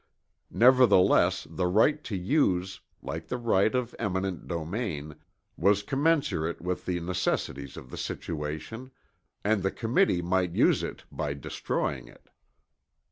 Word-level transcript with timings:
Nevertheless 0.49 1.45
the 1.47 1.67
right 1.67 2.03
to 2.05 2.15
use, 2.17 2.79
like 3.03 3.27
the 3.27 3.37
right 3.37 3.75
of 3.75 3.93
eminent 3.99 4.47
domain, 4.47 5.15
was 5.57 5.83
commensurate 5.83 6.59
with 6.59 6.87
the 6.87 6.99
necessities 6.99 7.77
of 7.77 7.91
the 7.91 7.97
situation, 7.97 8.89
and 9.43 9.61
the 9.61 9.69
committee 9.69 10.23
might 10.23 10.55
use 10.55 10.81
it 10.81 11.03
by 11.11 11.35
destroying 11.35 12.07
it. 12.07 12.29